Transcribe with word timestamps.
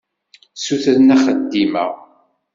Ssutren 0.55 1.13
axeddim-a. 1.15 1.85